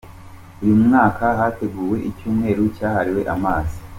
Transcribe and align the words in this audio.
Uyu 0.63 0.75
mwaka, 0.83 1.23
hateguwe 1.39 1.97
icyumweru 2.09 2.61
cyahiriwe 2.75 3.21
amazi 3.35 3.77